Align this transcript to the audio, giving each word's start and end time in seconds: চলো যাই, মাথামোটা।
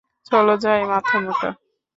চলো 0.31 0.53
যাই, 0.57 0.81
মাথামোটা। 0.85 1.49